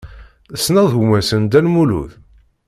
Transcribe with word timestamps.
Tessneḍ 0.53 0.87
gma-s 0.99 1.29
n 1.35 1.43
Dda 1.43 1.59
Lmulud? 1.65 2.11